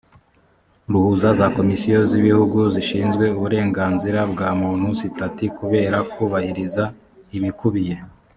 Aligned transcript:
ruhuza 0.91 1.29
za 1.39 1.47
komisiyo 1.57 1.99
z 2.09 2.11
ibihugu 2.19 2.59
zishinzwe 2.73 3.25
uburenganzira 3.37 4.19
bwa 4.31 4.49
muntu 4.61 4.87
sitati 4.99 5.45
kubera 5.57 5.97
kubahiriza 6.11 6.83
ibikubiye 7.37 7.95